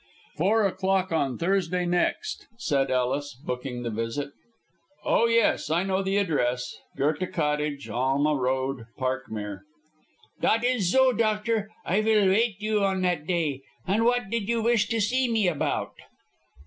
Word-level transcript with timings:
"Four 0.35 0.65
o'clock 0.65 1.11
on 1.11 1.37
Thursday 1.37 1.85
next," 1.85 2.47
said 2.57 2.89
Ellis, 2.89 3.35
booking 3.35 3.83
the 3.83 3.91
visit. 3.91 4.31
"Oh, 5.05 5.27
yes, 5.27 5.69
I 5.69 5.83
know 5.83 6.01
the 6.01 6.17
address. 6.17 6.75
Goethe 6.97 7.31
Cottage, 7.31 7.87
Alma 7.87 8.33
Road, 8.33 8.87
Parkmere." 8.97 9.59
"Dat 10.41 10.63
is 10.63 10.89
zo, 10.89 11.13
doctor. 11.13 11.69
I 11.85 12.01
vill 12.01 12.29
wait 12.29 12.55
you 12.59 12.83
on 12.83 13.03
that 13.03 13.27
day. 13.27 13.61
And 13.85 14.03
what 14.03 14.31
did 14.31 14.49
you 14.49 14.63
wish 14.63 14.87
to 14.87 14.99
zee 14.99 15.31
me 15.31 15.47
about?" 15.47 15.93